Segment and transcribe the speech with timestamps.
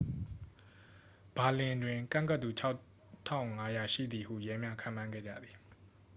[1.37, 2.49] ဘာလင်တွင် ကန့်ကွက်သူ
[3.21, 5.55] 6,500 ရှိသည်ဟု ရဲများ ခန့်မှန်းခဲ့ကြသည်